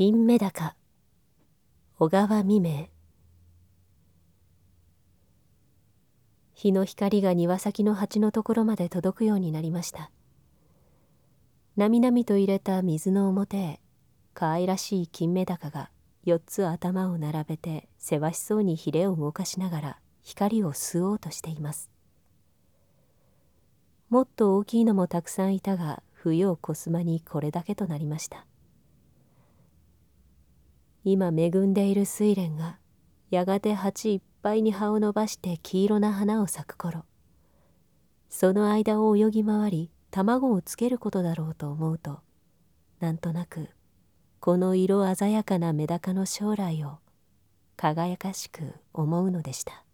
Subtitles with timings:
[0.00, 0.76] 金目高。
[1.98, 2.86] 小川未明。
[6.54, 10.12] 日の光が庭先の鉢のところまで届くようになりました。
[11.76, 13.80] なみなみと入れた水の表へ
[14.34, 15.90] 可愛らしい金目高が
[16.24, 21.90] 四つ頭を並べてせわしそうにひれを動かしながら光を吸おうとしています。
[24.10, 28.46] もっと大きいのもたくさんいたが冬を越す間にこれだけとなりました。
[31.04, 32.78] 今恵んでいる睡蓮が
[33.30, 37.04] やがて鉢いっぱいに葉を伸ばして黄色な花を咲く頃
[38.28, 42.20] その間を泳ぎ回り卵をつけることだろうと思うと
[43.00, 43.68] なんとなく
[44.40, 46.98] この色鮮やかなメダカの将来を
[47.76, 49.84] 輝かしく思うのでした。